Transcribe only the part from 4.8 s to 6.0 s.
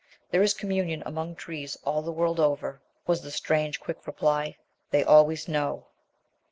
"They always know."